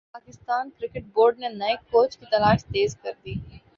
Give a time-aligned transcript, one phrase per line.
[0.13, 3.33] Pakistan cricket board نے نئے coach کی تلاش تیز کر دی